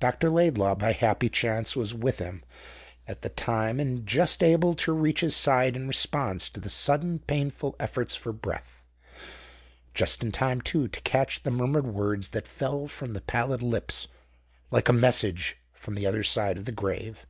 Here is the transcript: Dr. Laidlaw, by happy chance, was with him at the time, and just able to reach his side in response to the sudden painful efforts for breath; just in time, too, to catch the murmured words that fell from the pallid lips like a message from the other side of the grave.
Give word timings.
Dr. 0.00 0.28
Laidlaw, 0.28 0.74
by 0.74 0.90
happy 0.90 1.28
chance, 1.28 1.76
was 1.76 1.94
with 1.94 2.18
him 2.18 2.42
at 3.06 3.22
the 3.22 3.28
time, 3.28 3.78
and 3.78 4.04
just 4.04 4.42
able 4.42 4.74
to 4.74 4.92
reach 4.92 5.20
his 5.20 5.36
side 5.36 5.76
in 5.76 5.86
response 5.86 6.48
to 6.48 6.58
the 6.58 6.68
sudden 6.68 7.20
painful 7.20 7.76
efforts 7.78 8.16
for 8.16 8.32
breath; 8.32 8.84
just 9.94 10.24
in 10.24 10.32
time, 10.32 10.60
too, 10.60 10.88
to 10.88 11.00
catch 11.02 11.44
the 11.44 11.52
murmured 11.52 11.86
words 11.86 12.30
that 12.30 12.48
fell 12.48 12.88
from 12.88 13.12
the 13.12 13.20
pallid 13.20 13.62
lips 13.62 14.08
like 14.72 14.88
a 14.88 14.92
message 14.92 15.56
from 15.72 15.94
the 15.94 16.06
other 16.08 16.24
side 16.24 16.56
of 16.58 16.64
the 16.64 16.72
grave. 16.72 17.24